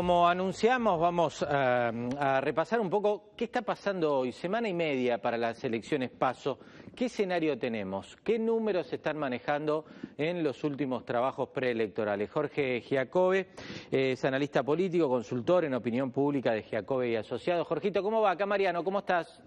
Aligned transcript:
Como 0.00 0.28
anunciamos, 0.28 1.00
vamos 1.00 1.42
a, 1.42 1.88
a, 1.88 2.40
repasar 2.40 2.78
un 2.78 2.88
poco 2.88 3.32
qué 3.36 3.46
está 3.46 3.62
pasando 3.62 4.18
hoy, 4.18 4.30
semana 4.30 4.68
y 4.68 4.72
media 4.72 5.20
para 5.20 5.36
las 5.36 5.64
elecciones 5.64 6.10
PASO, 6.10 6.60
qué 6.94 7.06
escenario 7.06 7.58
tenemos, 7.58 8.16
qué 8.22 8.38
números 8.38 8.86
se 8.86 8.94
están 8.94 9.18
manejando 9.18 9.86
en 10.16 10.44
los 10.44 10.62
últimos 10.62 11.04
trabajos 11.04 11.48
preelectorales. 11.48 12.30
Jorge 12.30 12.80
Giacobbe 12.80 13.48
es 13.90 14.24
analista 14.24 14.62
político, 14.62 15.08
consultor 15.08 15.64
en 15.64 15.74
opinión 15.74 16.12
pública 16.12 16.52
de 16.52 16.62
Giacobbe 16.62 17.10
y 17.10 17.16
Asociados. 17.16 17.66
Jorgito, 17.66 18.00
¿cómo 18.00 18.20
va? 18.20 18.30
Acá 18.30 18.46
Mariano, 18.46 18.84
¿cómo 18.84 19.00
estás? 19.00 19.42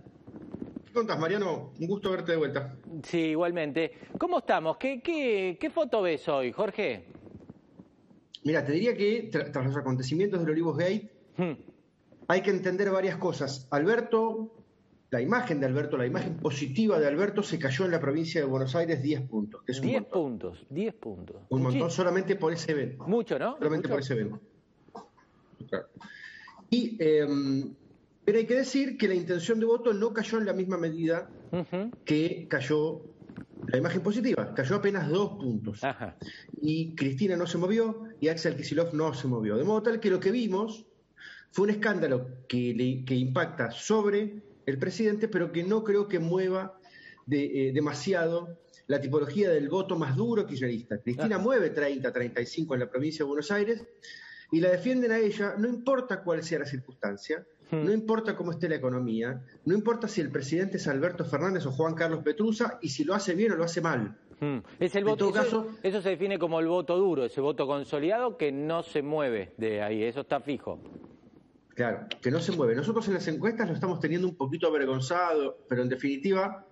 ¿Cómo 0.91 1.04
estás, 1.04 1.18
Mariano? 1.18 1.71
Un 1.79 1.88
gusto 1.88 2.11
verte 2.11 2.33
de 2.33 2.38
vuelta. 2.38 2.75
Sí, 3.03 3.27
igualmente. 3.27 3.99
¿Cómo 4.17 4.39
estamos? 4.39 4.75
¿Qué, 4.75 5.02
qué, 5.02 5.58
qué 5.58 5.70
foto 5.70 6.02
ves 6.02 6.27
hoy, 6.27 6.52
Jorge? 6.52 7.05
Mira, 8.44 8.66
te 8.66 8.72
diría 8.72 8.95
que 8.95 9.30
tras 9.31 9.66
los 9.66 9.77
acontecimientos 9.77 10.40
del 10.40 10.50
Olivos 10.50 10.77
Gate 10.77 11.12
hmm. 11.38 11.52
hay 12.27 12.41
que 12.41 12.50
entender 12.50 12.90
varias 12.90 13.17
cosas. 13.17 13.67
Alberto, 13.72 14.52
la 15.12 15.22
imagen 15.22 15.59
de 15.59 15.67
Alberto, 15.67 15.98
la 15.98 16.08
imagen 16.08 16.38
positiva 16.38 17.00
de 17.00 17.08
Alberto 17.08 17.44
se 17.44 17.59
cayó 17.59 17.86
en 17.86 17.91
la 17.91 18.00
provincia 18.00 18.41
de 18.41 18.48
Buenos 18.48 18.76
Aires 18.76 19.02
10 19.04 19.22
puntos. 19.23 19.62
10 19.67 20.05
puntos, 20.05 20.66
10 20.70 20.94
puntos. 20.95 21.36
Un 21.50 21.62
montón 21.62 21.91
solamente 21.91 22.36
por 22.36 22.54
ese 22.54 22.72
evento. 22.72 23.05
Mucho, 23.08 23.38
¿no? 23.38 23.58
Solamente 23.58 23.90
por 23.90 24.00
ese 24.00 24.14
evento. 24.14 24.40
Y, 26.70 26.98
em, 27.00 27.76
pero 28.23 28.38
hay 28.38 28.45
que 28.45 28.55
decir 28.55 28.98
que 28.98 29.08
la 29.08 29.16
intención 29.16 29.59
de 29.59 29.66
voto 29.66 29.94
no 29.94 30.14
cayó 30.14 30.38
en 30.38 30.45
la 30.45 30.53
misma 30.53 30.78
medida 30.78 31.30
que 32.05 32.48
cayó 32.50 33.02
la 33.71 33.77
imagen 33.77 34.02
positiva, 34.02 34.53
cayó 34.53 34.75
apenas 34.75 35.08
dos 35.09 35.38
puntos. 35.39 35.81
Y 36.61 36.95
Cristina 36.95 37.38
no 37.38 37.47
se 37.47 37.58
movió 37.58 38.03
y 38.19 38.27
Axel 38.27 38.55
Kisilov 38.55 38.94
no 38.94 39.14
se 39.14 39.27
movió. 39.27 39.55
De 39.55 39.64
modo 39.64 39.83
tal 39.83 40.00
que 40.00 40.09
lo 40.09 40.19
que 40.19 40.31
vimos 40.31 40.86
fue 41.52 41.66
un 41.66 41.69
escándalo 41.72 42.45
que, 42.47 43.03
que 43.05 43.16
impacta 43.16 43.72
sobre 43.72 44.42
el 44.66 44.77
presidente, 44.77 45.27
pero 45.27 45.52
que 45.52 45.64
no 45.64 45.83
creo 45.83 46.08
que 46.08 46.19
mueva 46.19 46.77
de, 47.25 47.69
eh, 47.69 47.72
demasiado 47.72 48.59
la 48.88 48.99
tipología 48.99 49.49
del 49.49 49.69
voto 49.69 49.97
más 49.97 50.16
duro 50.16 50.45
kirchnerista. 50.45 50.99
Cristina 50.99 51.38
mueve 51.38 51.69
30, 51.69 52.11
35 52.11 52.73
en 52.73 52.80
la 52.81 52.89
provincia 52.89 53.19
de 53.19 53.27
Buenos 53.27 53.52
Aires 53.52 53.86
y 54.52 54.59
la 54.59 54.69
defienden 54.69 55.11
a 55.11 55.17
ella, 55.17 55.55
no 55.58 55.67
importa 55.67 56.23
cuál 56.23 56.44
sea 56.44 56.59
la 56.59 56.66
circunstancia. 56.66 57.45
No 57.72 57.91
importa 57.94 58.36
cómo 58.36 58.52
esté 58.52 58.67
la 58.67 58.75
economía, 58.75 59.41
no 59.66 59.73
importa 59.73 60.08
si 60.08 60.19
el 60.19 60.30
presidente 60.30 60.77
es 60.77 60.88
Alberto 60.88 61.23
Fernández 61.23 61.66
o 61.66 61.72
Juan 61.72 61.95
Carlos 61.95 62.22
Petrusa 62.22 62.80
y 62.81 62.89
si 62.89 63.05
lo 63.05 63.14
hace 63.14 63.33
bien 63.33 63.53
o 63.53 63.55
lo 63.55 63.64
hace 63.64 63.80
mal. 63.80 64.17
Es 64.80 64.95
el 64.95 65.05
voto, 65.05 65.30
eso, 65.30 65.67
eso, 65.83 66.02
se 66.02 66.09
define 66.09 66.39
como 66.39 66.59
el 66.59 66.67
voto 66.67 66.97
duro, 66.97 67.23
ese 67.25 67.42
voto 67.42 67.67
consolidado 67.67 68.38
que 68.38 68.52
no 68.52 68.81
se 68.81 69.03
mueve 69.03 69.53
de 69.58 69.83
ahí, 69.83 70.03
eso 70.03 70.22
está 70.22 70.39
fijo. 70.39 70.81
Claro, 71.75 72.08
que 72.22 72.31
no 72.31 72.39
se 72.39 72.52
mueve. 72.52 72.75
Nosotros 72.75 73.08
en 73.08 73.14
las 73.14 73.27
encuestas 73.27 73.67
lo 73.67 73.75
estamos 73.75 73.99
teniendo 73.99 74.27
un 74.27 74.36
poquito 74.36 74.67
avergonzado, 74.67 75.59
pero 75.69 75.83
en 75.83 75.89
definitiva 75.89 76.66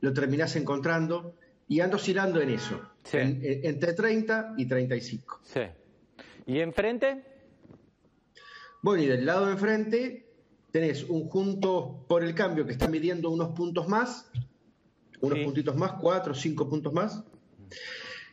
lo 0.00 0.12
terminás 0.12 0.56
encontrando 0.56 1.36
y 1.68 1.80
ando 1.80 1.96
oscilando 1.96 2.40
en 2.40 2.50
eso, 2.50 2.80
entre 3.12 3.92
30 3.94 4.54
y 4.58 4.66
35. 4.66 5.40
Sí. 5.44 5.60
¿Y 6.46 6.58
enfrente? 6.58 7.24
Bueno, 8.82 9.02
y 9.02 9.06
del 9.06 9.24
lado 9.24 9.46
de 9.46 9.52
enfrente 9.52 10.33
tenés 10.74 11.04
un 11.04 11.28
junto 11.28 12.04
por 12.08 12.24
el 12.24 12.34
cambio 12.34 12.66
que 12.66 12.72
está 12.72 12.88
midiendo 12.88 13.30
unos 13.30 13.50
puntos 13.50 13.86
más, 13.86 14.28
unos 15.20 15.38
puntitos 15.38 15.76
más, 15.76 15.92
cuatro, 16.00 16.34
cinco 16.34 16.68
puntos 16.68 16.92
más, 16.92 17.22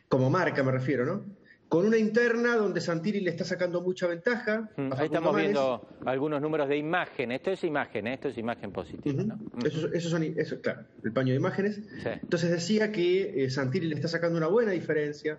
como 0.08 0.28
marca 0.28 0.60
me 0.64 0.72
refiero, 0.72 1.06
¿no? 1.06 1.24
Con 1.68 1.86
una 1.86 1.98
interna 1.98 2.56
donde 2.56 2.80
Santilli 2.80 3.20
le 3.20 3.30
está 3.30 3.44
sacando 3.44 3.80
mucha 3.80 4.08
ventaja. 4.08 4.68
Mm, 4.76 4.92
ahí 4.92 5.06
estamos 5.06 5.36
viendo 5.36 5.88
algunos 6.04 6.42
números 6.42 6.68
de 6.68 6.78
imagen. 6.78 7.30
Esto 7.30 7.52
es 7.52 7.62
imagen, 7.62 8.08
esto 8.08 8.26
es 8.26 8.36
imagen 8.36 8.72
positiva. 8.72 9.22
¿no? 9.22 9.36
Mm. 9.36 9.64
Eso, 9.94 10.08
son, 10.10 10.24
eso, 10.24 10.60
claro, 10.60 10.82
el 11.04 11.12
paño 11.12 11.30
de 11.30 11.36
imágenes. 11.36 11.80
Entonces 12.04 12.50
decía 12.50 12.90
que 12.90 13.44
eh, 13.44 13.80
le 13.82 13.94
está 13.94 14.08
sacando 14.08 14.36
una 14.36 14.48
buena 14.48 14.72
diferencia 14.72 15.38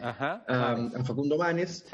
a, 0.00 1.04
Facundo 1.04 1.38
Manes, 1.38 1.86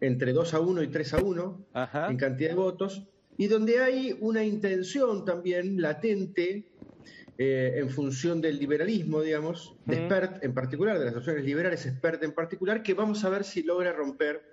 entre 0.00 0.32
2 0.32 0.54
a 0.54 0.58
1 0.58 0.82
y 0.82 0.88
3 0.88 1.14
a 1.14 1.18
1 1.18 1.66
en 2.10 2.16
cantidad 2.16 2.50
de 2.50 2.56
votos 2.56 3.06
y 3.36 3.46
donde 3.46 3.80
hay 3.80 4.16
una 4.20 4.44
intención 4.44 5.24
también 5.24 5.80
latente 5.80 6.64
eh, 7.38 7.72
en 7.76 7.88
función 7.88 8.40
del 8.40 8.58
liberalismo, 8.58 9.20
digamos, 9.22 9.74
de 9.86 9.96
Spert 9.96 10.44
en 10.44 10.52
particular, 10.52 10.98
de 10.98 11.06
las 11.06 11.16
opciones 11.16 11.44
liberales, 11.44 11.80
Spert 11.82 12.22
en 12.22 12.32
particular, 12.32 12.82
que 12.82 12.94
vamos 12.94 13.24
a 13.24 13.30
ver 13.30 13.44
si 13.44 13.62
logra 13.62 13.92
romper 13.92 14.52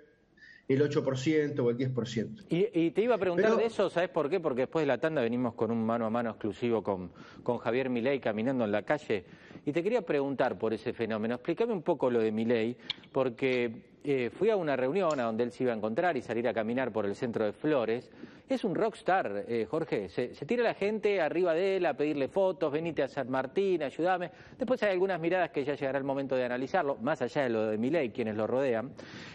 el 0.66 0.80
8% 0.80 1.58
o 1.58 1.70
el 1.70 1.76
10%. 1.76 2.44
Y, 2.48 2.68
y 2.80 2.90
te 2.92 3.02
iba 3.02 3.16
a 3.16 3.18
preguntar 3.18 3.56
de 3.56 3.66
eso, 3.66 3.90
¿sabes 3.90 4.08
por 4.08 4.30
qué? 4.30 4.38
Porque 4.38 4.62
después 4.62 4.84
de 4.84 4.86
la 4.86 4.98
tanda 4.98 5.20
venimos 5.20 5.54
con 5.54 5.70
un 5.70 5.84
mano 5.84 6.06
a 6.06 6.10
mano 6.10 6.30
exclusivo 6.30 6.82
con, 6.82 7.10
con 7.42 7.58
Javier 7.58 7.90
Milei 7.90 8.20
caminando 8.20 8.64
en 8.64 8.72
la 8.72 8.82
calle. 8.82 9.24
Y 9.66 9.72
te 9.72 9.82
quería 9.82 10.02
preguntar 10.02 10.58
por 10.58 10.72
ese 10.72 10.92
fenómeno. 10.92 11.34
Explícame 11.34 11.72
un 11.72 11.82
poco 11.82 12.08
lo 12.08 12.20
de 12.20 12.30
Milei, 12.30 12.76
porque 13.12 13.82
eh, 14.04 14.30
fui 14.32 14.48
a 14.48 14.56
una 14.56 14.76
reunión 14.76 15.18
a 15.20 15.24
donde 15.24 15.44
él 15.44 15.52
se 15.52 15.64
iba 15.64 15.72
a 15.72 15.76
encontrar 15.76 16.16
y 16.16 16.22
salir 16.22 16.48
a 16.48 16.54
caminar 16.54 16.92
por 16.92 17.04
el 17.04 17.14
centro 17.14 17.44
de 17.44 17.52
Flores. 17.52 18.10
Es 18.50 18.64
un 18.64 18.74
rockstar, 18.74 19.44
eh, 19.46 19.64
Jorge. 19.70 20.08
Se, 20.08 20.34
se, 20.34 20.44
tira 20.44 20.64
la 20.64 20.74
gente 20.74 21.20
arriba 21.20 21.54
de 21.54 21.76
él 21.76 21.86
a 21.86 21.96
pedirle 21.96 22.26
fotos, 22.26 22.72
venite 22.72 23.00
a 23.00 23.06
San 23.06 23.30
Martín, 23.30 23.80
ayúdame. 23.80 24.32
Después 24.58 24.82
hay 24.82 24.90
algunas 24.90 25.20
miradas 25.20 25.50
que 25.50 25.64
ya 25.64 25.76
llegará 25.76 25.98
el 25.98 26.04
momento 26.04 26.34
de 26.34 26.46
analizarlo, 26.46 26.96
más 26.96 27.22
allá 27.22 27.44
de 27.44 27.48
lo 27.48 27.68
de 27.68 27.78
Milei, 27.78 28.10
quienes 28.10 28.34
lo 28.34 28.48
rodean. 28.48 28.90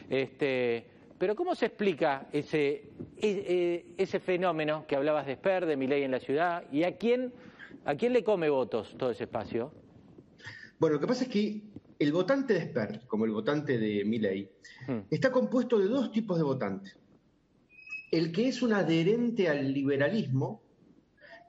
Este, 0.09 0.85
pero 1.17 1.33
¿cómo 1.33 1.55
se 1.55 1.67
explica 1.67 2.27
ese, 2.33 2.89
e, 3.15 3.21
e, 3.21 3.85
ese 3.97 4.19
fenómeno 4.19 4.85
que 4.85 4.97
hablabas 4.97 5.25
de 5.25 5.31
Esper, 5.31 5.65
de 5.65 5.77
Milei 5.77 6.03
en 6.03 6.11
la 6.11 6.19
ciudad? 6.19 6.65
¿Y 6.69 6.83
a 6.83 6.97
quién, 6.97 7.31
a 7.85 7.95
quién 7.95 8.11
le 8.11 8.21
come 8.21 8.49
votos 8.49 8.97
todo 8.97 9.11
ese 9.11 9.23
espacio? 9.23 9.71
Bueno, 10.77 10.95
lo 10.95 10.99
que 10.99 11.07
pasa 11.07 11.23
es 11.23 11.29
que 11.29 11.61
el 11.99 12.11
votante 12.11 12.53
de 12.53 12.59
Esper, 12.59 12.99
como 13.07 13.23
el 13.23 13.31
votante 13.31 13.77
de 13.77 14.03
Milei, 14.03 14.51
hmm. 14.89 14.99
está 15.09 15.31
compuesto 15.31 15.79
de 15.79 15.85
dos 15.85 16.11
tipos 16.11 16.37
de 16.37 16.43
votantes. 16.43 16.97
El 18.11 18.31
que 18.31 18.47
es 18.47 18.61
un 18.61 18.73
adherente 18.73 19.49
al 19.49 19.73
liberalismo 19.73 20.61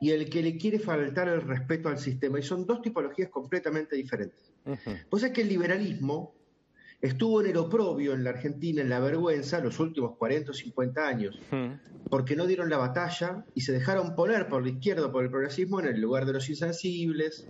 y 0.00 0.10
el 0.10 0.28
que 0.28 0.42
le 0.42 0.56
quiere 0.56 0.78
faltar 0.78 1.28
el 1.28 1.42
respeto 1.42 1.88
al 1.88 1.98
sistema. 1.98 2.38
Y 2.38 2.42
son 2.42 2.66
dos 2.66 2.82
tipologías 2.82 3.30
completamente 3.30 3.96
diferentes. 3.96 4.52
Pues 5.08 5.22
es 5.22 5.30
que 5.32 5.42
el 5.42 5.48
liberalismo 5.48 6.34
estuvo 7.00 7.40
en 7.40 7.50
el 7.50 7.56
oprobio 7.56 8.14
en 8.14 8.24
la 8.24 8.30
Argentina, 8.30 8.82
en 8.82 8.90
la 8.90 9.00
vergüenza, 9.00 9.60
los 9.60 9.78
últimos 9.78 10.16
40 10.16 10.50
o 10.50 10.54
50 10.54 11.06
años, 11.06 11.40
porque 12.10 12.36
no 12.36 12.46
dieron 12.46 12.68
la 12.68 12.78
batalla 12.78 13.44
y 13.54 13.60
se 13.60 13.72
dejaron 13.72 14.14
poner 14.14 14.48
por 14.48 14.62
la 14.62 14.70
izquierda, 14.70 15.12
por 15.12 15.24
el 15.24 15.30
progresismo, 15.30 15.80
en 15.80 15.86
el 15.86 16.00
lugar 16.00 16.26
de 16.26 16.32
los 16.32 16.48
insensibles, 16.48 17.46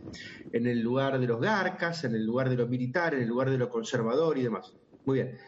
en 0.52 0.66
el 0.66 0.80
lugar 0.80 1.18
de 1.18 1.26
los 1.26 1.40
garcas, 1.40 2.04
en 2.04 2.14
el 2.14 2.24
lugar 2.24 2.50
de 2.50 2.56
los 2.56 2.68
militares, 2.68 3.18
en 3.18 3.22
el 3.22 3.28
lugar 3.28 3.50
de 3.50 3.58
lo 3.58 3.70
conservador 3.70 4.36
y 4.36 4.42
demás. 4.42 4.74
Muy 5.04 5.20
bien. 5.20 5.38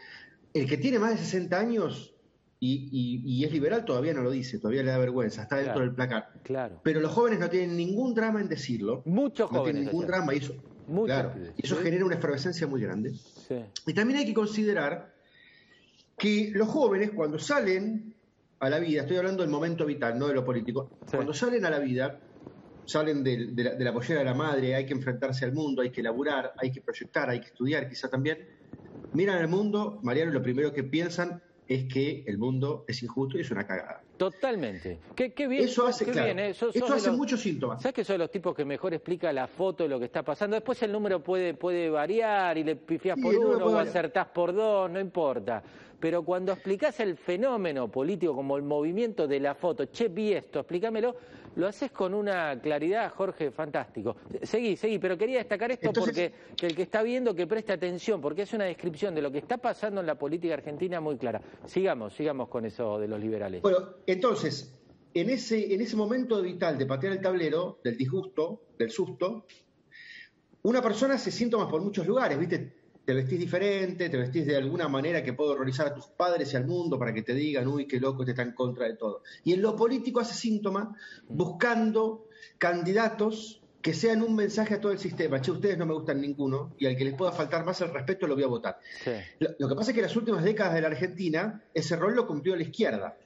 El 0.53 0.67
que 0.67 0.77
tiene 0.77 0.97
más 0.97 1.11
de 1.11 1.17
60 1.17 1.59
años 1.59 2.15
y, 2.61 3.43
es 3.45 3.51
liberal 3.51 3.85
todavía 3.85 4.13
no 4.13 4.21
lo 4.21 4.31
dice, 4.31 4.59
todavía 4.59 4.83
le 4.83 4.91
da 4.91 4.97
vergüenza, 4.97 5.43
está 5.43 5.57
dentro 5.57 5.79
del 5.81 5.93
placar. 5.93 6.33
Claro. 6.43 6.81
Pero 6.83 6.99
los 6.99 7.11
jóvenes 7.11 7.39
no 7.39 7.49
tienen 7.49 7.77
ningún 7.77 8.13
drama 8.13 8.41
en 8.41 8.49
decirlo. 8.49 9.01
Muchos 9.05 9.49
jóvenes. 9.49 9.59
No 9.59 9.63
tienen 9.63 9.85
ningún 9.85 10.07
drama 10.07 10.33
y 10.33 10.37
eso, 10.39 10.55
claro, 11.05 11.33
y 11.55 11.65
eso 11.65 11.77
genera 11.77 12.05
una 12.05 12.15
efervescencia 12.15 12.67
muy 12.67 12.81
grande. 12.81 13.13
Y 13.87 13.93
también 13.93 14.19
hay 14.19 14.25
que 14.25 14.33
considerar 14.33 15.13
que 16.17 16.51
los 16.53 16.67
jóvenes 16.67 17.11
cuando 17.11 17.39
salen 17.39 18.13
a 18.59 18.69
la 18.69 18.79
vida, 18.79 19.01
estoy 19.01 19.15
hablando 19.15 19.41
del 19.41 19.51
momento 19.51 19.85
vital, 19.85 20.19
no 20.19 20.27
de 20.27 20.33
lo 20.33 20.43
político, 20.43 20.89
cuando 21.09 21.33
salen 21.33 21.63
a 21.65 21.69
la 21.69 21.79
vida, 21.79 22.19
salen 22.83 23.23
de, 23.23 23.53
la, 23.55 23.75
de 23.75 23.83
la 23.85 23.93
pollera 23.93 24.19
de 24.19 24.25
la 24.25 24.33
madre, 24.33 24.75
hay 24.75 24.85
que 24.85 24.93
enfrentarse 24.93 25.45
al 25.45 25.53
mundo, 25.53 25.81
hay 25.81 25.91
que 25.91 26.03
laburar, 26.03 26.53
hay 26.57 26.71
que 26.73 26.81
proyectar, 26.81 27.29
hay 27.29 27.39
que 27.39 27.47
estudiar 27.47 27.87
quizá 27.87 28.09
también, 28.09 28.39
miran 29.13 29.37
el 29.37 29.47
mundo, 29.47 29.99
Mariano, 30.03 30.33
lo 30.33 30.41
primero 30.41 30.73
que 30.73 30.83
piensan 30.83 31.41
es 31.69 31.85
que 31.85 32.23
el 32.25 32.37
mundo 32.39 32.83
es 32.87 33.03
injusto 33.03 33.37
y 33.37 33.41
es 33.41 33.51
una 33.51 33.65
cagada. 33.65 34.08
Totalmente. 34.19 34.99
Qué, 35.15 35.29
bien. 35.47 35.63
Eso 35.63 35.87
hace, 35.87 36.03
¿eh? 36.11 36.49
eso 36.49 36.69
hace 36.93 37.09
muchos 37.09 37.39
síntomas. 37.39 37.81
¿Sabes 37.81 37.95
que 37.95 38.03
son 38.03 38.17
los 38.17 38.29
tipos 38.29 38.53
que 38.53 38.65
mejor 38.65 38.93
explica 38.93 39.31
la 39.31 39.47
foto 39.47 39.83
de 39.83 39.89
lo 39.89 39.97
que 39.97 40.05
está 40.05 40.23
pasando? 40.23 40.57
Después 40.57 40.83
el 40.83 40.91
número 40.91 41.23
puede, 41.23 41.53
puede 41.53 41.89
variar 41.89 42.57
y 42.57 42.65
le 42.65 42.75
pifias 42.75 43.17
por 43.17 43.33
uno 43.33 43.65
o 43.65 43.77
acertás 43.77 44.27
por 44.27 44.53
dos, 44.53 44.91
no 44.91 44.99
importa. 44.99 45.63
Pero 45.97 46.23
cuando 46.23 46.51
explicás 46.51 46.99
el 46.99 47.15
fenómeno 47.15 47.87
político 47.89 48.35
como 48.35 48.57
el 48.57 48.63
movimiento 48.63 49.25
de 49.25 49.39
la 49.39 49.55
foto, 49.55 49.85
che, 49.85 50.09
vi 50.09 50.33
esto, 50.33 50.59
explícamelo, 50.59 51.15
lo 51.55 51.67
haces 51.67 51.91
con 51.91 52.13
una 52.13 52.59
claridad, 52.61 53.11
Jorge, 53.11 53.51
fantástico. 53.51 54.15
Seguí, 54.43 54.75
seguí, 54.75 54.99
pero 54.99 55.17
quería 55.17 55.39
destacar 55.39 55.71
esto 55.71 55.91
porque 55.91 56.31
el 56.61 56.75
que 56.75 56.83
está 56.83 57.03
viendo 57.03 57.35
que 57.35 57.47
preste 57.47 57.73
atención, 57.73 58.21
porque 58.21 58.43
es 58.43 58.53
una 58.53 58.65
descripción 58.65 59.13
de 59.13 59.21
lo 59.21 59.31
que 59.31 59.39
está 59.39 59.57
pasando 59.57 59.99
en 59.99 60.07
la 60.07 60.15
política 60.15 60.53
argentina 60.53 61.01
muy 61.01 61.17
clara. 61.17 61.41
Sigamos, 61.65 62.13
sigamos 62.13 62.47
con 62.47 62.65
eso 62.65 62.97
de 62.99 63.07
los 63.07 63.19
liberales. 63.19 63.61
Bueno, 63.61 63.79
entonces, 64.11 64.73
en 65.13 65.29
ese, 65.29 65.73
en 65.73 65.81
ese 65.81 65.95
momento 65.95 66.41
vital 66.41 66.77
de 66.77 66.85
patear 66.85 67.13
el 67.13 67.21
tablero, 67.21 67.79
del 67.83 67.97
disgusto, 67.97 68.67
del 68.77 68.91
susto, 68.91 69.45
una 70.63 70.81
persona 70.81 71.17
se 71.17 71.31
siente 71.31 71.57
más 71.57 71.69
por 71.69 71.81
muchos 71.81 72.05
lugares, 72.05 72.37
¿viste? 72.37 72.79
te 73.09 73.15
vestís 73.15 73.39
diferente, 73.39 74.07
te 74.07 74.17
vestís 74.17 74.45
de 74.45 74.55
alguna 74.55 74.87
manera 74.87 75.23
que 75.23 75.33
puede 75.33 75.53
horrorizar 75.53 75.87
a 75.87 75.95
tus 75.95 76.05
padres 76.05 76.53
y 76.53 76.57
al 76.57 76.67
mundo 76.67 76.99
para 76.99 77.11
que 77.11 77.23
te 77.23 77.33
digan, 77.33 77.67
uy, 77.67 77.87
qué 77.87 77.99
loco, 77.99 78.21
este 78.21 78.33
está 78.33 78.43
en 78.43 78.53
contra 78.53 78.85
de 78.85 78.97
todo. 78.97 79.23
Y 79.43 79.53
en 79.53 79.63
lo 79.63 79.75
político 79.75 80.19
hace 80.19 80.35
síntoma 80.35 80.95
buscando 81.27 82.27
candidatos 82.59 83.58
que 83.81 83.93
sean 83.93 84.21
un 84.21 84.35
mensaje 84.35 84.75
a 84.75 84.81
todo 84.81 84.91
el 84.91 84.99
sistema. 84.99 85.41
Che, 85.41 85.51
ustedes 85.51 85.77
no 85.77 85.85
me 85.85 85.93
gustan 85.93 86.19
ninguno 86.19 86.73
y 86.77 86.85
al 86.85 86.97
que 86.97 87.05
les 87.05 87.13
pueda 87.13 87.31
faltar 87.31 87.65
más 87.65 87.79
el 87.81 87.93
respeto 87.93 88.27
lo 88.27 88.35
voy 88.35 88.43
a 88.43 88.47
votar. 88.47 88.79
Lo, 89.39 89.69
que 89.69 89.75
pasa 89.75 89.91
es 89.91 89.95
que 89.95 90.01
en 90.01 90.07
las 90.07 90.15
últimas 90.15 90.43
décadas 90.43 90.73
de 90.73 90.81
la 90.81 90.87
Argentina 90.87 91.63
ese 91.73 91.95
rol 91.95 92.15
lo 92.15 92.27
cumplió 92.27 92.55
la 92.55 92.63
izquierda. 92.63 93.17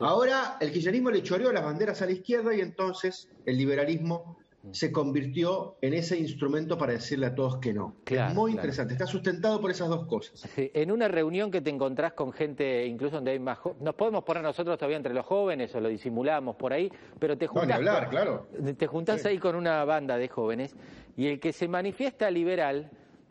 Ahora 0.00 0.56
el 0.60 0.72
kirchnerismo 0.72 1.10
le 1.10 1.22
choreó 1.22 1.52
las 1.52 1.64
banderas 1.64 2.02
a 2.02 2.06
la 2.06 2.12
izquierda 2.12 2.54
y 2.54 2.60
entonces 2.60 3.28
el 3.46 3.58
liberalismo 3.58 4.38
se 4.72 4.92
convirtió 4.92 5.76
en 5.80 5.94
ese 5.94 6.18
instrumento 6.18 6.76
para 6.76 6.92
decirle 6.92 7.26
a 7.26 7.34
todos 7.34 7.56
que 7.58 7.72
no. 7.72 7.96
es 8.06 8.34
muy 8.34 8.52
interesante, 8.52 8.92
está 8.92 9.06
sustentado 9.06 9.60
por 9.60 9.70
esas 9.70 9.88
dos 9.88 10.06
cosas. 10.06 10.48
en 10.56 10.92
una 10.92 11.08
reunión 11.08 11.50
que 11.50 11.60
te 11.60 11.70
encontrás 11.70 12.12
con 12.12 12.32
gente, 12.32 12.86
incluso 12.86 13.16
donde 13.16 13.32
hay 13.32 13.38
más 13.38 13.58
nos 13.80 13.94
podemos 13.94 14.22
poner 14.24 14.42
nosotros 14.42 14.76
todavía 14.78 14.96
entre 14.96 15.14
los 15.14 15.24
jóvenes 15.24 15.74
o 15.74 15.80
lo 15.80 15.88
disimulamos 15.88 16.56
por 16.56 16.72
ahí, 16.72 16.90
pero 17.18 17.36
te 17.38 17.46
juntás, 17.46 17.76
hablar, 17.76 18.08
claro. 18.10 18.48
te 18.76 18.86
juntás 18.86 19.24
ahí 19.24 19.38
con 19.38 19.56
una 19.56 19.84
banda 19.84 20.18
de 20.18 20.28
jóvenes 20.28 20.76
y 21.16 21.26
el 21.26 21.40
que 21.40 21.52
se 21.52 21.66
manifiesta 21.66 22.30
liberal 22.30 22.90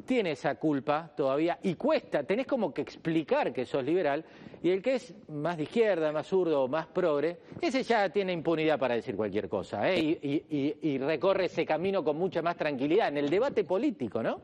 tiene 0.10 0.32
esa 0.32 0.56
culpa 0.56 1.14
todavía 1.16 1.60
y 1.62 1.76
cuesta, 1.76 2.24
tenés 2.24 2.48
como 2.48 2.74
que 2.74 2.82
explicar 2.82 3.54
que 3.54 3.64
sos 3.64 3.84
liberal 3.84 4.26
y 4.64 4.72
el 4.72 4.82
que 4.82 4.96
es 4.96 5.14
más 5.28 5.56
de 5.56 5.64
izquierda, 5.64 6.12
más 6.12 6.26
zurdo, 6.26 6.68
más 6.68 6.88
progre, 6.88 7.38
ese 7.62 7.84
ya 7.84 8.10
tiene 8.10 8.34
impunidad 8.34 8.80
para 8.80 8.96
decir 8.96 9.16
cualquier 9.16 9.48
cosa 9.48 9.88
¿eh? 9.88 10.00
y, 10.02 10.98
recorre 10.98 11.46
ese 11.46 11.64
camino 11.64 12.04
con 12.04 12.18
mucha 12.18 12.42
más 12.42 12.58
tranquilidad 12.58 13.10
en 13.10 13.18
el 13.18 13.30
debate 13.30 13.64
político, 13.66 14.24
¿no? 14.24 14.42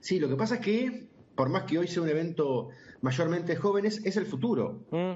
Sí, 0.00 0.18
lo 0.18 0.28
que 0.28 0.34
pasa 0.34 0.56
es 0.56 0.60
que, 0.60 1.06
por 1.36 1.50
más 1.50 1.62
que 1.62 1.78
hoy 1.78 1.86
sea 1.86 2.02
un 2.02 2.08
evento 2.08 2.70
mayormente 3.00 3.54
jóvenes, 3.54 4.04
es 4.04 4.16
el 4.16 4.26
futuro. 4.26 4.80
Mm. 4.90 5.12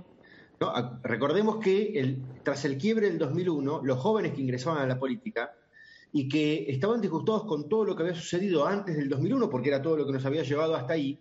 Recordemos 1.02 1.56
que 1.56 2.16
tras 2.44 2.64
el 2.64 2.78
quiebre 2.78 3.08
del 3.08 3.18
2001, 3.18 3.80
los 3.82 3.98
jóvenes 3.98 4.34
que 4.34 4.40
ingresaban 4.40 4.80
a 4.80 4.86
la 4.86 5.00
política 5.00 5.52
y 6.12 6.28
que 6.28 6.70
estaban 6.70 7.00
disgustados 7.00 7.44
con 7.44 7.68
todo 7.68 7.84
lo 7.84 7.96
que 7.96 8.02
había 8.02 8.14
sucedido 8.14 8.66
antes 8.66 8.96
del 8.96 9.08
2001, 9.08 9.50
porque 9.50 9.68
era 9.68 9.82
todo 9.82 9.96
lo 9.96 10.06
que 10.06 10.12
nos 10.12 10.24
había 10.24 10.42
llevado 10.42 10.74
hasta 10.74 10.94
ahí, 10.94 11.18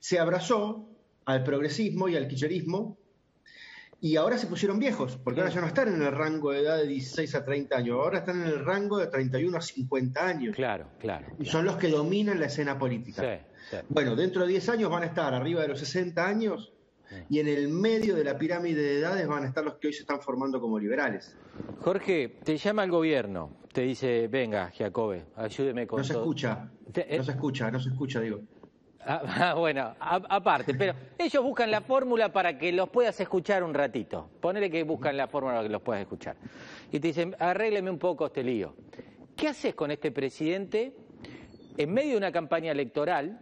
se 0.00 0.18
abrazó 0.18 0.88
al 1.24 1.42
progresismo 1.42 2.08
y 2.08 2.16
al 2.16 2.28
kirchnerismo 2.28 2.96
y 4.00 4.16
ahora 4.16 4.36
se 4.38 4.46
pusieron 4.46 4.78
viejos, 4.78 5.18
porque 5.22 5.40
ahora 5.40 5.52
ya 5.52 5.60
no 5.60 5.66
están 5.66 5.88
en 5.88 6.02
el 6.02 6.12
rango 6.12 6.52
de 6.52 6.60
edad 6.60 6.76
de 6.76 6.86
16 6.86 7.34
a 7.34 7.44
30 7.44 7.76
años, 7.76 7.98
ahora 7.98 8.18
están 8.18 8.42
en 8.42 8.48
el 8.48 8.64
rango 8.64 8.98
de 8.98 9.06
31 9.06 9.56
a 9.56 9.60
50 9.60 10.26
años. 10.26 10.54
Claro, 10.54 10.88
claro. 10.98 11.26
Y 11.38 11.46
son 11.46 11.64
los 11.64 11.76
que 11.76 11.88
dominan 11.88 12.38
la 12.38 12.46
escena 12.46 12.78
política. 12.78 13.40
Bueno, 13.88 14.14
dentro 14.14 14.42
de 14.42 14.48
10 14.48 14.68
años 14.68 14.90
van 14.90 15.02
a 15.02 15.06
estar 15.06 15.32
arriba 15.32 15.62
de 15.62 15.68
los 15.68 15.80
60 15.80 16.24
años 16.24 16.72
y 17.28 17.40
en 17.40 17.48
el 17.48 17.68
medio 17.68 18.14
de 18.14 18.24
la 18.24 18.38
pirámide 18.38 18.82
de 18.82 18.98
edades 18.98 19.26
van 19.26 19.44
a 19.44 19.46
estar 19.46 19.64
los 19.64 19.74
que 19.74 19.88
hoy 19.88 19.92
se 19.92 20.00
están 20.00 20.20
formando 20.20 20.60
como 20.60 20.78
liberales. 20.78 21.36
Jorge, 21.80 22.36
te 22.42 22.56
llama 22.56 22.84
el 22.84 22.90
gobierno, 22.90 23.56
te 23.72 23.82
dice, 23.82 24.28
venga, 24.28 24.72
Jacobe, 24.76 25.24
ayúdeme 25.36 25.86
con 25.86 25.98
No 25.98 26.04
se 26.04 26.12
escucha, 26.12 26.70
no 26.86 27.24
se 27.24 27.30
escucha, 27.30 27.70
no 27.70 27.80
se 27.80 27.88
escucha, 27.90 28.20
digo. 28.20 28.40
Ah, 29.08 29.22
ah, 29.50 29.54
bueno, 29.54 29.94
aparte, 30.00 30.74
pero 30.74 30.94
ellos 31.16 31.42
buscan 31.42 31.70
la 31.70 31.80
fórmula 31.80 32.32
para 32.32 32.58
que 32.58 32.72
los 32.72 32.88
puedas 32.88 33.18
escuchar 33.20 33.62
un 33.62 33.72
ratito. 33.72 34.28
Ponele 34.40 34.68
que 34.68 34.82
buscan 34.82 35.16
la 35.16 35.28
fórmula 35.28 35.54
para 35.54 35.68
que 35.68 35.72
los 35.72 35.82
puedas 35.82 36.02
escuchar. 36.02 36.36
Y 36.90 36.98
te 36.98 37.08
dicen, 37.08 37.36
arrégleme 37.38 37.88
un 37.88 37.98
poco 37.98 38.26
este 38.26 38.42
lío. 38.42 38.74
¿Qué 39.36 39.48
haces 39.48 39.74
con 39.74 39.90
este 39.90 40.10
presidente 40.10 40.92
en 41.76 41.92
medio 41.92 42.12
de 42.12 42.16
una 42.16 42.32
campaña 42.32 42.72
electoral 42.72 43.38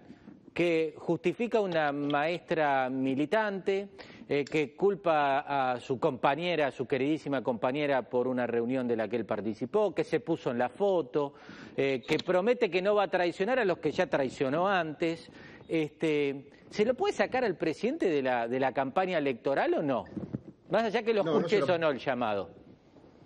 que 0.55 0.95
justifica 0.97 1.61
una 1.61 1.93
maestra 1.93 2.89
militante, 2.89 3.89
eh, 4.29 4.45
que 4.45 4.75
culpa 4.75 5.73
a 5.73 5.81
su 5.81 5.99
compañera, 5.99 6.69
a 6.69 6.71
su 6.71 6.87
queridísima 6.87 7.43
compañera, 7.43 8.09
por 8.09 8.29
una 8.29 8.47
reunión 8.47 8.87
de 8.87 8.97
la 8.97 9.09
que 9.09 9.17
él 9.17 9.27
participó, 9.27 9.93
que 9.93 10.05
se 10.05 10.21
puso 10.21 10.53
en 10.53 10.59
la 10.59 10.69
foto, 10.69 11.35
eh, 11.77 12.03
que 12.07 12.19
promete 12.19 12.71
que 12.71 12.81
no 12.81 12.95
va 12.95 13.03
a 13.03 13.09
traicionar 13.09 13.59
a 13.59 13.65
los 13.65 13.79
que 13.79 13.91
ya 13.91 14.07
traicionó 14.07 14.69
antes, 14.69 15.29
este, 15.69 16.51
¿Se 16.75 16.85
lo 16.85 16.95
puede 16.95 17.15
sacar 17.15 17.45
al 17.45 17.57
presidente 17.57 18.09
de 18.09 18.21
la, 18.21 18.49
de 18.49 18.59
la 18.59 18.75
campaña 18.75 19.17
electoral 19.19 19.75
o 19.75 19.83
no? 19.85 20.07
Más 20.71 20.83
allá 20.83 21.05
que 21.05 21.15
lo 21.15 21.21
escuches 21.21 21.69
o 21.69 21.79
no 21.79 21.91
el 21.91 22.01
llamado. 22.01 22.51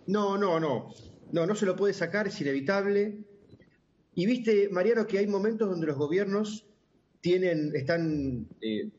No, 0.07 0.37
no, 0.37 0.61
no. 0.61 0.91
No, 1.33 1.47
no 1.47 1.55
se 1.55 1.65
lo 1.65 1.75
puede 1.75 1.95
sacar, 1.95 2.29
es 2.29 2.39
inevitable. 2.43 3.25
Y 4.15 4.27
viste, 4.27 4.69
Mariano, 4.71 5.07
que 5.07 5.17
hay 5.17 5.27
momentos 5.27 5.71
donde 5.71 5.87
los 5.87 5.97
gobiernos 5.97 6.68
tienen, 7.21 7.73
están, 7.75 8.47
eh, 8.61 8.91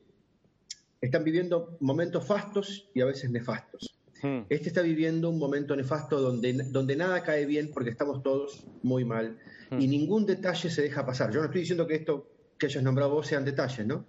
están 1.02 1.24
viviendo 1.24 1.78
momentos 1.80 2.26
fastos 2.26 2.90
y 2.94 3.02
a 3.02 3.06
veces 3.06 3.30
nefastos. 3.30 3.96
Hmm. 4.22 4.42
Este 4.50 4.68
está 4.68 4.82
viviendo 4.82 5.30
un 5.30 5.40
momento 5.40 5.76
nefasto 5.76 6.20
donde, 6.20 6.54
donde 6.54 6.96
nada 6.96 7.24
cae 7.24 7.46
bien 7.46 7.72
porque 7.74 7.90
estamos 7.90 8.22
todos 8.22 8.66
muy 8.84 9.06
mal 9.06 9.38
y 9.72 9.88
hmm. 9.88 9.90
ningún 9.90 10.26
detalle 10.26 10.70
se 10.70 10.82
deja 10.82 11.06
pasar. 11.06 11.32
Yo 11.32 11.40
no 11.40 11.46
estoy 11.46 11.62
diciendo 11.62 11.88
que 11.88 11.96
esto 11.96 12.28
que 12.60 12.66
hayas 12.66 12.84
nombrado 12.84 13.12
vos 13.12 13.26
sean 13.26 13.46
detalles, 13.46 13.88
¿no? 13.88 14.06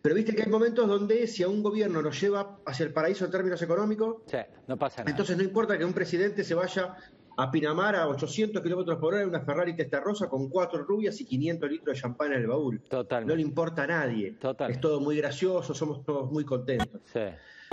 Pero 0.00 0.14
viste 0.14 0.34
que 0.34 0.42
hay 0.42 0.48
momentos 0.48 0.88
donde 0.88 1.26
si 1.26 1.42
a 1.42 1.48
un 1.48 1.62
gobierno 1.62 2.00
nos 2.00 2.18
lleva 2.18 2.58
hacia 2.64 2.86
el 2.86 2.92
paraíso 2.92 3.26
en 3.26 3.30
términos 3.30 3.60
económicos, 3.60 4.22
no 4.66 4.78
pasa 4.78 5.02
nada. 5.02 5.10
Entonces 5.10 5.36
no 5.36 5.42
importa 5.42 5.76
que 5.76 5.84
un 5.84 5.92
presidente 5.92 6.42
se 6.42 6.54
vaya 6.54 6.96
a 7.36 7.50
Pinamar 7.50 7.96
a 7.96 8.08
800 8.08 8.62
kilómetros 8.62 8.98
por 8.98 9.14
hora 9.14 9.22
en 9.22 9.28
una 9.28 9.40
Ferrari 9.40 9.74
rosa 10.04 10.28
con 10.28 10.48
cuatro 10.48 10.84
rubias 10.84 11.20
y 11.20 11.24
500 11.24 11.70
litros 11.70 11.96
de 11.96 12.00
champán 12.00 12.32
en 12.32 12.40
el 12.40 12.46
baúl. 12.46 12.80
Total. 12.88 13.26
No 13.26 13.34
le 13.34 13.42
importa 13.42 13.84
a 13.84 13.86
nadie. 13.86 14.32
Total. 14.40 14.70
Es 14.70 14.80
todo 14.80 15.00
muy 15.00 15.16
gracioso, 15.16 15.74
somos 15.74 16.04
todos 16.04 16.30
muy 16.30 16.44
contentos. 16.44 17.00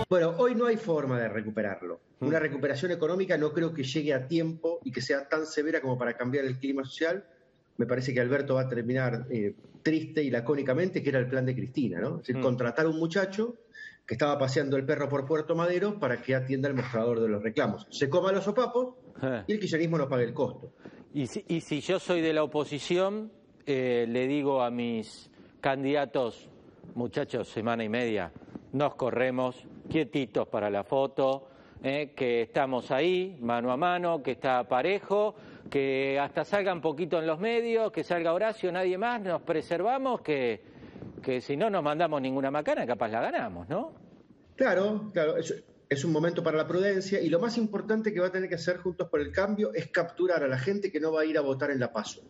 Bueno, 0.08 0.34
hoy 0.38 0.54
no 0.54 0.66
hay 0.66 0.76
forma 0.76 1.20
de 1.20 1.28
recuperarlo. 1.28 2.00
Mm. 2.20 2.26
Una 2.26 2.38
recuperación 2.38 2.90
económica 2.90 3.36
no 3.36 3.52
creo 3.52 3.74
que 3.74 3.84
llegue 3.84 4.14
a 4.14 4.26
tiempo 4.26 4.80
y 4.84 4.92
que 4.92 5.02
sea 5.02 5.28
tan 5.28 5.46
severa 5.46 5.80
como 5.80 5.98
para 5.98 6.16
cambiar 6.16 6.44
el 6.46 6.58
clima 6.58 6.84
social 6.84 7.24
me 7.80 7.86
parece 7.86 8.12
que 8.12 8.20
Alberto 8.20 8.56
va 8.56 8.60
a 8.60 8.68
terminar 8.68 9.26
eh, 9.30 9.54
triste 9.82 10.22
y 10.22 10.30
lacónicamente, 10.30 11.02
que 11.02 11.08
era 11.08 11.18
el 11.18 11.26
plan 11.26 11.46
de 11.46 11.54
Cristina, 11.54 11.98
¿no? 11.98 12.16
Es 12.16 12.26
decir, 12.26 12.36
mm. 12.36 12.42
contratar 12.42 12.84
a 12.84 12.90
un 12.90 12.98
muchacho 12.98 13.56
que 14.10 14.14
estaba 14.14 14.36
paseando 14.36 14.76
el 14.76 14.84
perro 14.84 15.08
por 15.08 15.24
Puerto 15.24 15.54
Madero 15.54 15.96
para 16.00 16.20
que 16.20 16.34
atienda 16.34 16.68
el 16.68 16.74
mostrador 16.74 17.20
de 17.20 17.28
los 17.28 17.40
reclamos. 17.40 17.86
Se 17.90 18.10
coma 18.10 18.32
los 18.32 18.42
sopapos 18.42 18.96
eh. 19.22 19.44
y 19.46 19.52
el 19.52 19.60
kirchnerismo 19.60 19.98
no 19.98 20.08
pague 20.08 20.24
el 20.24 20.34
costo. 20.34 20.72
Y 21.14 21.28
si, 21.28 21.80
yo 21.80 22.00
soy 22.00 22.20
de 22.20 22.32
la 22.32 22.42
oposición, 22.42 23.30
eh, 23.66 24.06
le 24.08 24.26
digo 24.26 24.62
a 24.62 24.70
mis 24.72 25.30
candidatos, 25.60 26.50
muchachos, 26.96 27.46
semana 27.50 27.84
y 27.84 27.88
media, 27.88 28.32
nos 28.72 28.96
corremos 28.96 29.64
quietitos 29.88 30.48
para 30.48 30.70
la 30.70 30.82
foto, 30.82 31.46
que 31.80 32.42
estamos 32.42 32.90
ahí, 32.90 33.38
mano 33.40 33.70
a 33.70 33.76
mano, 33.76 34.24
que 34.24 34.32
está 34.32 34.66
parejo 34.66 35.36
que 35.70 36.18
hasta 36.18 36.44
salga 36.44 36.72
un 36.72 36.80
poquito 36.80 37.20
en 37.20 37.28
los 37.28 37.38
medios, 37.38 37.92
que 37.92 38.02
salga 38.02 38.32
Horacio, 38.32 38.72
nadie 38.72 38.98
más, 38.98 39.20
nos 39.20 39.42
preservamos, 39.42 40.20
que, 40.20 40.60
que 41.22 41.40
si 41.40 41.56
no 41.56 41.70
nos 41.70 41.84
mandamos 41.84 42.20
ninguna 42.20 42.50
macana, 42.50 42.84
capaz 42.84 43.06
la 43.06 43.20
ganamos, 43.20 43.68
¿no? 43.68 43.99
Claro, 44.60 45.10
claro, 45.14 45.36
es, 45.38 46.04
un 46.04 46.12
momento 46.12 46.42
para 46.42 46.58
la 46.58 46.68
prudencia 46.68 47.18
y 47.18 47.30
lo 47.30 47.40
más 47.40 47.56
importante 47.56 48.12
que 48.12 48.20
va 48.20 48.26
a 48.26 48.30
tener 48.30 48.46
que 48.46 48.56
hacer 48.56 48.76
Juntos 48.76 49.08
por 49.08 49.22
el 49.22 49.32
Cambio 49.32 49.72
es 49.72 49.86
capturar 49.86 50.44
a 50.44 50.48
la 50.48 50.58
gente 50.58 50.92
que 50.92 51.00
no 51.00 51.12
va 51.12 51.22
a 51.22 51.24
ir 51.24 51.38
a 51.38 51.40
votar 51.40 51.70
en 51.70 51.80
la 51.80 51.90
PASO. 51.90 52.20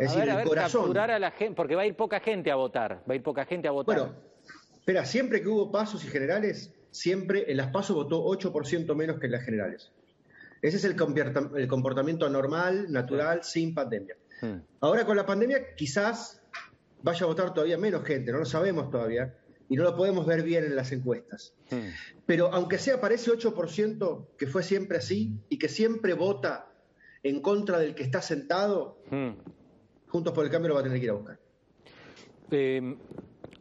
es 0.00 0.16
a 0.16 0.18
ver, 0.18 0.30
a 0.30 0.36
ver, 0.36 0.48
capturar 0.48 1.10
a 1.10 1.18
la 1.18 1.30
gente, 1.32 1.54
porque 1.54 1.74
va 1.74 1.82
a 1.82 1.86
ir 1.86 1.94
poca 1.94 2.20
gente 2.20 2.50
a 2.50 2.54
votar, 2.54 3.02
va 3.06 3.12
a 3.12 3.16
ir 3.16 3.22
poca 3.22 3.44
gente 3.44 3.68
a 3.68 3.70
votar. 3.70 3.98
Bueno, 3.98 4.14
espera, 4.78 5.04
siempre 5.04 5.42
que 5.42 5.48
hubo 5.48 5.70
pasos 5.70 6.02
y 6.06 6.08
generales, 6.08 6.72
siempre 6.90 7.50
en 7.50 7.58
las 7.58 7.66
PASO 7.66 7.94
votó 7.96 8.24
8% 8.24 8.94
menos 8.94 9.20
que 9.20 9.26
en 9.26 9.32
las 9.32 9.44
generales. 9.44 9.92
Ese 10.62 10.78
es 10.78 10.84
el, 10.84 10.96
comportamiento 10.96 12.30
normal, 12.30 12.90
natural, 12.90 13.44
sin 13.44 13.74
pandemia. 13.74 14.16
Hmm. 14.40 14.60
Ahora 14.80 15.04
con 15.04 15.18
la 15.18 15.26
pandemia 15.26 15.74
quizás 15.74 16.40
vaya 17.02 17.24
a 17.24 17.26
votar 17.26 17.52
todavía 17.52 17.76
menos 17.76 18.04
gente, 18.04 18.32
no 18.32 18.38
lo 18.38 18.46
sabemos 18.46 18.90
todavía 18.90 19.34
y 19.70 19.76
no 19.76 19.84
lo 19.84 19.96
podemos 19.96 20.26
ver 20.26 20.42
bien 20.42 20.64
en 20.64 20.76
las 20.76 20.92
encuestas. 20.92 21.54
Hmm. 21.70 21.88
Pero 22.26 22.52
aunque 22.52 22.76
sea 22.76 23.00
para 23.00 23.14
ese 23.14 23.30
8% 23.30 24.26
que 24.36 24.46
fue 24.46 24.62
siempre 24.62 24.98
así 24.98 25.32
y 25.48 25.58
que 25.58 25.68
siempre 25.68 26.12
vota 26.12 26.70
en 27.22 27.40
contra 27.40 27.78
del 27.78 27.94
que 27.94 28.02
está 28.02 28.20
sentado, 28.20 28.98
hmm. 29.10 29.30
Juntos 30.10 30.32
por 30.32 30.44
el 30.44 30.50
Cambio 30.50 30.70
lo 30.70 30.74
va 30.74 30.80
a 30.80 30.82
tener 30.82 30.98
que 30.98 31.04
ir 31.04 31.10
a 31.10 31.14
buscar. 31.14 31.38
Eh, 32.50 32.96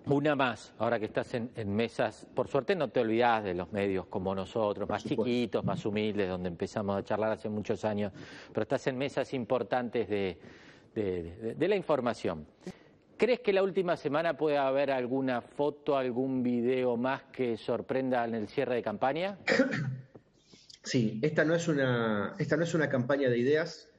una 0.07 0.35
más, 0.35 0.73
ahora 0.79 0.97
que 0.97 1.05
estás 1.05 1.31
en, 1.35 1.75
mesas, 1.75 2.25
por 2.33 2.47
suerte 2.47 2.75
no 2.75 2.87
te 2.87 3.01
olvidas 3.01 3.43
de 3.43 3.53
los 3.53 3.71
medios 3.71 4.07
como 4.07 4.33
nosotros, 4.33 4.89
más 4.89 5.05
chiquitos, 5.05 5.63
más 5.63 5.85
humildes, 5.85 6.27
donde 6.27 6.49
empezamos 6.49 6.97
a 6.97 7.03
charlar 7.03 7.33
hace 7.33 7.49
muchos 7.49 7.85
años, 7.85 8.11
pero 8.51 8.63
estás 8.63 8.87
en 8.87 8.97
mesas 8.97 9.31
importantes 9.35 10.09
de, 10.09 10.39
la 11.59 11.75
información. 11.75 12.47
¿Crees 13.19 13.41
que 13.41 13.51
la 13.51 13.63
última 13.63 13.97
semana 13.97 14.37
puede 14.37 14.57
haber 14.57 14.91
alguna 14.91 15.41
foto, 15.41 15.97
algún 15.97 16.41
video 16.41 16.95
más 16.95 17.23
que 17.33 17.57
sorprenda 17.57 18.23
en 18.23 18.33
el 18.33 18.47
cierre 18.47 18.75
de 18.75 18.81
campaña? 18.81 19.37
Sí, 20.81 21.19
esta 21.21 21.43
no 21.43 21.53
es 21.53 21.67
una, 21.67 22.33
esta 22.39 22.55
no 22.55 22.63
es 22.63 22.73
una 22.73 22.89
campaña 22.89 23.29
de 23.29 23.37
ideas, 23.37 23.89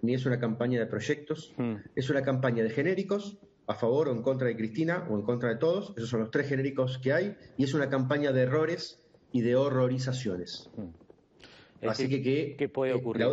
ni 0.00 0.14
es 0.14 0.24
una 0.24 0.40
campaña 0.40 0.80
de 0.80 0.86
proyectos, 0.86 1.52
mm. 1.58 1.74
es 1.94 2.08
una 2.08 2.22
campaña 2.22 2.64
de 2.64 2.70
genéricos 2.70 3.36
a 3.66 3.74
favor 3.74 4.08
o 4.08 4.12
en 4.12 4.22
contra 4.22 4.48
de 4.48 4.56
Cristina 4.56 5.06
o 5.10 5.14
en 5.14 5.22
contra 5.22 5.50
de 5.50 5.56
todos. 5.56 5.92
Esos 5.94 6.08
son 6.08 6.20
los 6.20 6.30
tres 6.30 6.48
genéricos 6.48 6.98
que 6.98 7.12
hay. 7.12 7.36
Y 7.58 7.64
es 7.64 7.74
una 7.74 7.90
campaña 7.90 8.32
de 8.32 8.42
errores 8.42 8.98
y 9.30 9.42
de 9.42 9.54
horrorizaciones. 9.54 10.70
Mm. 10.76 11.86
Así 11.86 12.08
que, 12.08 12.56
¿qué 12.56 12.68
puede 12.68 12.94
ocurrir? 12.94 13.26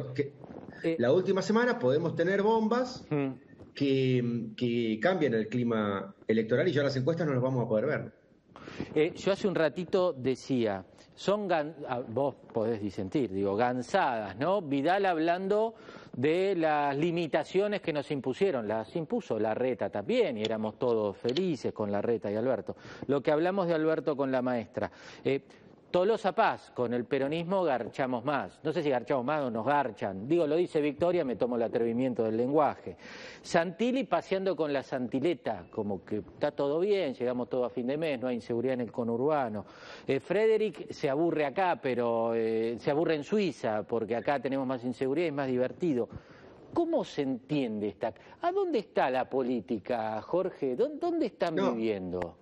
Eh, 0.83 0.97
la, 0.99 1.13
última 1.13 1.41
semana 1.41 1.79
podemos 1.79 2.15
tener 2.15 2.43
bombas 2.43 3.05
mm. 3.09 3.31
Que, 3.73 4.51
que 4.55 4.99
cambian 5.01 5.33
el 5.33 5.47
clima 5.47 6.13
electoral 6.27 6.67
y 6.67 6.71
ya 6.71 6.83
las 6.83 6.95
encuestas 6.95 7.27
no 7.27 7.33
las 7.33 7.41
vamos 7.41 7.65
a 7.65 7.67
poder 7.67 7.85
ver. 7.85 8.19
Eh, 8.95 9.13
yo 9.15 9.31
hace 9.31 9.47
un 9.47 9.55
ratito 9.55 10.13
decía, 10.13 10.85
son, 11.15 11.51
ah, 11.51 12.01
vos 12.07 12.35
podés 12.53 12.81
disentir, 12.81 13.31
digo, 13.31 13.55
gansadas, 13.55 14.37
¿no? 14.37 14.61
Vidal 14.61 15.05
hablando 15.05 15.75
de 16.15 16.55
las 16.55 16.95
limitaciones 16.95 17.81
que 17.81 17.93
nos 17.93 18.09
impusieron, 18.11 18.67
las 18.67 18.95
impuso 18.95 19.39
la 19.39 19.53
reta 19.53 19.89
también 19.89 20.37
y 20.37 20.41
éramos 20.41 20.77
todos 20.77 21.17
felices 21.17 21.73
con 21.73 21.91
la 21.91 22.01
reta 22.01 22.31
y 22.31 22.35
Alberto. 22.35 22.75
Lo 23.07 23.21
que 23.21 23.31
hablamos 23.31 23.67
de 23.67 23.73
Alberto 23.73 24.15
con 24.15 24.31
la 24.31 24.41
maestra. 24.41 24.91
Eh, 25.23 25.41
Tolosa 25.91 26.33
Paz, 26.33 26.71
con 26.75 26.93
el 26.93 27.05
peronismo 27.05 27.63
garchamos 27.63 28.23
más. 28.23 28.59
No 28.63 28.71
sé 28.71 28.83
si 28.83 28.89
garchamos 28.89 29.25
más 29.25 29.43
o 29.43 29.49
nos 29.49 29.65
garchan. 29.65 30.27
Digo, 30.27 30.45
lo 30.45 30.55
dice 30.55 30.81
Victoria, 30.81 31.25
me 31.25 31.35
tomo 31.35 31.55
el 31.55 31.63
atrevimiento 31.63 32.23
del 32.23 32.37
lenguaje. 32.37 32.95
Santilli 33.41 34.03
paseando 34.03 34.55
con 34.55 34.71
la 34.71 34.83
Santileta, 34.83 35.65
como 35.71 36.05
que 36.05 36.17
está 36.17 36.51
todo 36.51 36.79
bien, 36.79 37.15
llegamos 37.15 37.49
todo 37.49 37.65
a 37.65 37.69
fin 37.69 37.87
de 37.87 37.97
mes, 37.97 38.19
no 38.19 38.27
hay 38.27 38.35
inseguridad 38.35 38.75
en 38.75 38.81
el 38.81 38.91
conurbano. 38.91 39.65
Eh, 40.05 40.19
Frederick 40.19 40.91
se 40.91 41.09
aburre 41.09 41.45
acá, 41.45 41.79
pero 41.81 42.35
eh, 42.35 42.77
se 42.79 42.91
aburre 42.91 43.15
en 43.15 43.23
Suiza, 43.23 43.83
porque 43.83 44.15
acá 44.15 44.39
tenemos 44.39 44.67
más 44.67 44.83
inseguridad 44.83 45.25
y 45.25 45.29
es 45.29 45.33
más 45.33 45.47
divertido. 45.47 46.07
¿Cómo 46.73 47.03
se 47.03 47.23
entiende 47.23 47.87
esta? 47.87 48.13
¿A 48.41 48.51
dónde 48.51 48.79
está 48.79 49.09
la 49.09 49.27
política, 49.27 50.21
Jorge? 50.21 50.75
¿Dónde, 50.75 51.25
están 51.25 51.55
viviendo? 51.55 52.35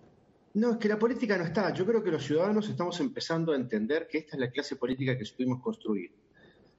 No, 0.58 0.72
es 0.72 0.78
que 0.78 0.88
la 0.88 0.98
política 0.98 1.38
no 1.38 1.44
está. 1.44 1.72
Yo 1.72 1.86
creo 1.86 2.04
que 2.04 2.10
los 2.10 2.26
ciudadanos 2.26 2.68
estamos 2.68 3.00
empezando 3.00 3.52
a 3.52 3.56
entender 3.56 4.08
que 4.08 4.18
esta 4.18 4.36
es 4.36 4.40
la 4.40 4.50
clase 4.50 4.76
política 4.76 5.16
que 5.16 5.24
supimos 5.24 5.62
construir, 5.62 6.12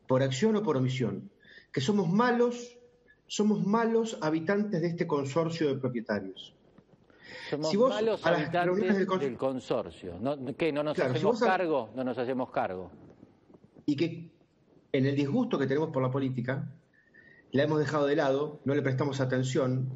por 0.08 0.20
acción 0.20 0.56
o 0.56 0.64
por 0.64 0.76
omisión, 0.76 1.30
que 1.72 1.80
somos 1.80 2.08
malos, 2.08 2.76
somos 3.28 3.64
malos 3.64 4.18
habitantes 4.20 4.80
de 4.80 4.88
este 4.88 5.06
consorcio 5.06 5.68
de 5.68 5.76
propietarios. 5.76 6.56
Somos 7.50 7.72
malos 7.72 8.26
habitantes 8.26 8.96
del, 8.96 9.36
consorcio. 9.36 10.18
¿No, 10.20 10.56
¿Qué? 10.56 10.72
¿No 10.72 10.82
nos 10.82 10.98
hacemos 10.98 11.38
cargo? 11.38 11.90
No 11.94 12.02
nos 12.02 12.18
hacemos 12.18 12.50
cargo. 12.50 12.90
Y 13.86 13.94
que 13.94 14.28
en 14.90 15.06
el 15.06 15.14
disgusto 15.14 15.56
que 15.56 15.68
tenemos 15.68 15.90
por 15.90 16.02
la 16.02 16.10
política, 16.10 16.68
la 17.52 17.62
hemos 17.62 17.78
dejado 17.78 18.06
de 18.06 18.16
lado, 18.16 18.60
no 18.64 18.74
le 18.74 18.82
prestamos 18.82 19.20
atención, 19.20 19.88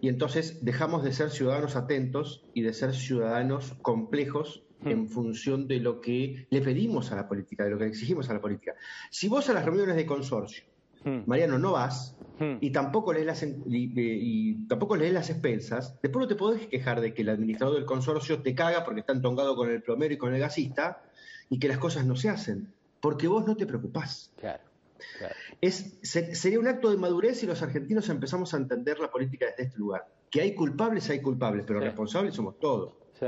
y 0.00 0.08
entonces 0.08 0.64
dejamos 0.64 1.02
de 1.02 1.12
ser 1.12 1.30
ciudadanos 1.30 1.76
atentos 1.76 2.44
y 2.54 2.62
de 2.62 2.72
ser 2.72 2.94
ciudadanos 2.94 3.74
complejos 3.82 4.62
hmm. 4.80 4.88
en 4.88 5.08
función 5.08 5.66
de 5.68 5.80
lo 5.80 6.00
que 6.00 6.46
le 6.50 6.60
pedimos 6.60 7.10
a 7.12 7.16
la 7.16 7.28
política, 7.28 7.64
de 7.64 7.70
lo 7.70 7.78
que 7.78 7.86
exigimos 7.86 8.30
a 8.30 8.34
la 8.34 8.40
política. 8.40 8.74
Si 9.10 9.28
vos 9.28 9.48
a 9.48 9.52
las 9.52 9.64
reuniones 9.64 9.96
de 9.96 10.06
consorcio, 10.06 10.64
hmm. 11.04 11.22
Mariano, 11.26 11.58
no 11.58 11.72
vas 11.72 12.16
hmm. 12.38 12.58
y 12.60 12.70
tampoco 12.70 13.12
lees 13.12 13.26
las 13.26 13.42
y, 13.42 14.66
tampoco 14.68 14.96
lees 14.96 15.12
las 15.12 15.30
expensas, 15.30 16.00
después 16.00 16.22
no 16.22 16.28
te 16.28 16.36
podés 16.36 16.66
quejar 16.68 17.00
de 17.00 17.12
que 17.12 17.22
el 17.22 17.30
administrador 17.30 17.74
del 17.74 17.84
consorcio 17.84 18.40
te 18.40 18.54
caga 18.54 18.84
porque 18.84 19.00
está 19.00 19.12
entongado 19.12 19.56
con 19.56 19.70
el 19.70 19.82
plomero 19.82 20.14
y 20.14 20.18
con 20.18 20.34
el 20.34 20.40
gasista 20.40 21.02
y 21.50 21.58
que 21.58 21.68
las 21.68 21.78
cosas 21.78 22.06
no 22.06 22.14
se 22.14 22.28
hacen, 22.28 22.72
porque 23.00 23.26
vos 23.26 23.46
no 23.46 23.56
te 23.56 23.66
preocupás. 23.66 24.32
Claro. 24.38 24.67
Es, 25.60 25.98
sería 26.02 26.58
un 26.58 26.68
acto 26.68 26.90
de 26.90 26.96
madurez 26.96 27.38
si 27.38 27.46
los 27.46 27.62
argentinos 27.62 28.08
empezamos 28.08 28.54
a 28.54 28.56
entender 28.56 28.98
la 28.98 29.10
política 29.10 29.46
desde 29.46 29.64
este 29.64 29.78
lugar. 29.78 30.06
Que 30.30 30.42
hay 30.42 30.54
culpables, 30.54 31.08
hay 31.10 31.20
culpables, 31.20 31.64
pero 31.66 31.80
responsables 31.80 32.34
somos 32.34 32.58
todos. 32.58 32.94
Sí. 33.18 33.26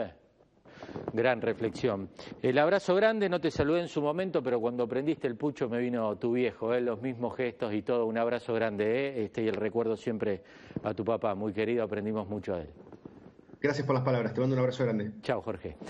Gran 1.13 1.41
reflexión. 1.41 2.09
El 2.43 2.59
abrazo 2.59 2.95
grande, 2.95 3.29
no 3.29 3.41
te 3.41 3.51
saludé 3.51 3.81
en 3.81 3.89
su 3.89 4.01
momento, 4.01 4.43
pero 4.43 4.61
cuando 4.61 4.89
prendiste 4.89 5.27
el 5.27 5.37
pucho 5.37 5.69
me 5.69 5.79
vino 5.79 6.17
tu 6.17 6.33
viejo, 6.33 6.75
¿eh? 6.75 6.81
los 6.81 7.01
mismos 7.01 7.37
gestos 7.37 7.73
y 7.75 7.83
todo. 7.83 8.07
Un 8.07 8.19
abrazo 8.19 8.55
grande, 8.55 9.09
¿eh? 9.09 9.25
este, 9.25 9.43
y 9.43 9.49
el 9.49 9.55
recuerdo 9.55 9.97
siempre 9.97 10.43
a 10.83 10.95
tu 10.95 11.05
papá, 11.05 11.35
muy 11.35 11.53
querido, 11.53 11.85
aprendimos 11.85 12.29
mucho 12.29 12.55
de 12.57 12.63
él. 12.63 12.69
Gracias 13.61 13.87
por 13.87 13.95
las 13.95 14.05
palabras, 14.05 14.33
te 14.33 14.41
mando 14.41 14.55
un 14.55 14.61
abrazo 14.61 14.85
grande. 14.85 15.13
Chao, 15.23 15.43
Jorge. 15.43 15.77